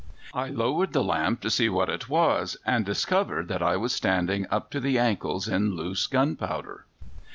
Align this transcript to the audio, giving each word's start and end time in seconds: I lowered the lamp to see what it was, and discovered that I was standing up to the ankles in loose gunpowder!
I 0.33 0.47
lowered 0.49 0.93
the 0.93 1.03
lamp 1.03 1.41
to 1.41 1.51
see 1.51 1.69
what 1.69 1.87
it 1.87 2.09
was, 2.09 2.57
and 2.65 2.83
discovered 2.83 3.47
that 3.49 3.61
I 3.61 3.77
was 3.77 3.93
standing 3.93 4.47
up 4.49 4.71
to 4.71 4.79
the 4.79 4.97
ankles 4.97 5.47
in 5.47 5.75
loose 5.75 6.07
gunpowder! 6.07 6.87